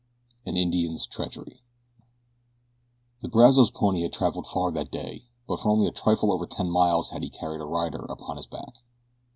AN 0.47 0.57
INDIAN'S 0.57 1.05
TREACHERY 1.05 1.61
THE 3.21 3.29
Brazos 3.29 3.69
pony 3.69 4.01
had 4.01 4.11
traveled 4.11 4.47
far 4.47 4.71
that 4.71 4.89
day 4.89 5.27
but 5.45 5.59
for 5.59 5.69
only 5.69 5.85
a 5.85 5.91
trifle 5.91 6.31
over 6.33 6.47
ten 6.47 6.71
miles 6.71 7.09
had 7.09 7.21
he 7.21 7.29
carried 7.29 7.61
a 7.61 7.65
rider 7.65 8.03
upon 8.09 8.37
his 8.37 8.47
back. 8.47 8.77